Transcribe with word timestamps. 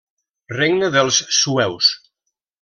Regne 0.59 0.89
dels 0.95 1.19
sueus. 1.41 1.93